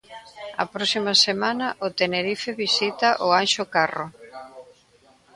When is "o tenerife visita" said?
1.85-3.09